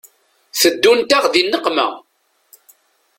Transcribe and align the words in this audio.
Teddunt-aɣ 0.59 1.25
di 1.33 1.41
nneqma. 1.43 1.87